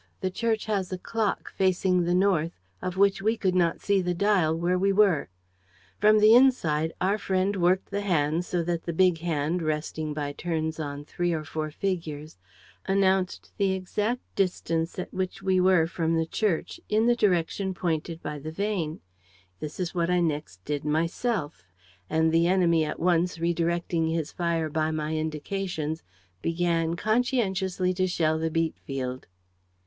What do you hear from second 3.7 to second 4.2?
see the